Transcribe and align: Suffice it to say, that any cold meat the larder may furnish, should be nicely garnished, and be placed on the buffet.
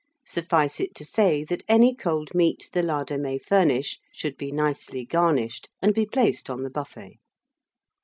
Suffice 0.25 0.79
it 0.79 0.95
to 0.95 1.05
say, 1.05 1.43
that 1.43 1.61
any 1.67 1.93
cold 1.93 2.33
meat 2.33 2.71
the 2.73 2.81
larder 2.81 3.19
may 3.19 3.37
furnish, 3.37 3.99
should 4.11 4.35
be 4.35 4.51
nicely 4.51 5.05
garnished, 5.05 5.69
and 5.79 5.93
be 5.93 6.07
placed 6.07 6.49
on 6.49 6.63
the 6.63 6.71
buffet. 6.71 7.19